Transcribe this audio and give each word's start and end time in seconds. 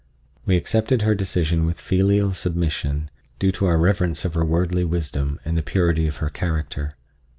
We 0.47 0.57
accepted 0.57 1.03
her 1.03 1.13
decision 1.13 1.63
with 1.67 1.79
filial 1.79 2.33
submission, 2.33 3.11
due 3.37 3.51
to 3.51 3.67
our 3.67 3.77
reverence 3.77 4.23
for 4.23 4.29
her 4.31 4.43
wordly 4.43 4.83
wisdom 4.83 5.39
and 5.45 5.55
the 5.55 5.61
purity 5.61 6.07
of 6.07 6.15
her 6.15 6.29
character. 6.31 6.95